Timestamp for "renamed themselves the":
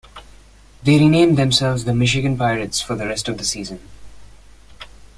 1.11-1.93